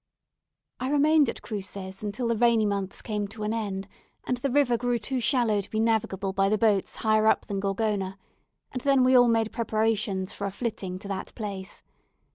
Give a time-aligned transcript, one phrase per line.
[0.79, 3.87] I remained at Cruces until the rainy months came to an end,
[4.23, 7.59] and the river grew too shallow to be navigable by the boats higher up than
[7.59, 8.17] Gorgona;
[8.71, 11.83] and then we all made preparations for a flitting to that place.